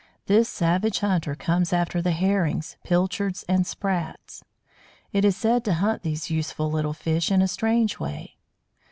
This 0.25 0.49
savage 0.49 1.01
hunter 1.01 1.35
comes 1.35 1.71
after 1.71 2.01
the 2.01 2.09
Herrings, 2.09 2.75
Pilchards 2.83 3.45
and 3.47 3.67
Sprats. 3.67 4.43
It 5.13 5.23
is 5.23 5.37
said 5.37 5.63
to 5.65 5.75
hunt 5.75 6.01
these 6.01 6.31
useful 6.31 6.71
little 6.71 6.93
fish 6.93 7.31
in 7.31 7.39
a 7.39 7.47
strange 7.47 7.99
way. 7.99 8.37